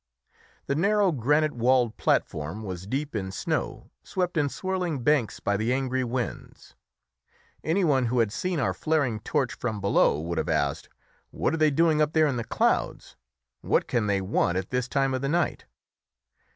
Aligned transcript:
The 0.65 0.73
narrow 0.73 1.11
granite 1.11 1.51
walled 1.53 1.95
platform 1.95 2.63
was 2.63 2.87
deep 2.87 3.15
in 3.15 3.31
snow, 3.31 3.91
swept 4.01 4.35
in 4.35 4.49
swirling 4.49 5.03
banks 5.03 5.39
by 5.39 5.57
the 5.57 5.71
angry 5.71 6.03
winds. 6.03 6.73
Any 7.63 7.83
one 7.83 8.07
who 8.07 8.17
had 8.17 8.31
seen 8.31 8.59
our 8.59 8.73
flaring 8.73 9.19
torch 9.19 9.53
from 9.53 9.79
below 9.79 10.19
would 10.19 10.39
have 10.39 10.49
asked, 10.49 10.89
"What 11.29 11.53
are 11.53 11.57
they 11.57 11.69
doing 11.69 12.01
up 12.01 12.13
there 12.13 12.25
in 12.25 12.37
the 12.37 12.43
clouds? 12.43 13.15
what 13.61 13.87
can 13.87 14.07
they 14.07 14.21
want 14.21 14.57
at 14.57 14.71
this 14.71 14.87
time 14.87 15.13
of 15.13 15.21
the 15.21 15.29
night?" 15.29 15.65